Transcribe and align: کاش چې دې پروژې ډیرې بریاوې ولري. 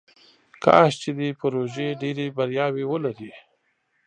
کاش 0.63 0.91
چې 1.01 1.09
دې 1.19 1.29
پروژې 1.39 1.87
ډیرې 2.01 2.27
بریاوې 2.37 2.85
ولري. 2.87 3.31